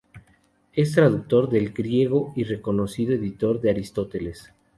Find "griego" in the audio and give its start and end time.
1.73-2.33